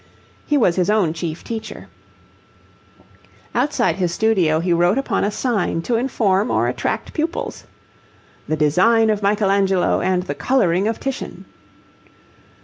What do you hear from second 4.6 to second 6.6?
wrote upon a sign to inform